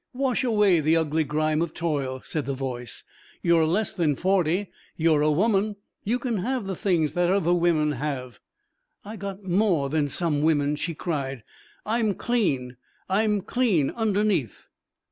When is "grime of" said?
1.23-1.75